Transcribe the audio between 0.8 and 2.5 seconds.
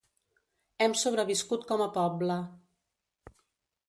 Hem sobreviscut com a poble.